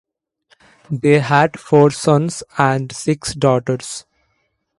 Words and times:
They 0.89 1.19
had 1.19 1.59
four 1.59 1.91
sons 1.91 2.41
and 2.57 2.91
six 2.91 3.35
daughters. 3.35 4.07